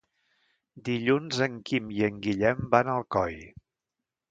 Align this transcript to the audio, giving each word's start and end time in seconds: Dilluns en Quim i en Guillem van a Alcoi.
Dilluns 0.89 1.41
en 1.47 1.59
Quim 1.71 1.93
i 1.99 2.03
en 2.09 2.19
Guillem 2.25 2.65
van 2.75 2.89
a 2.95 2.99
Alcoi. 3.03 3.39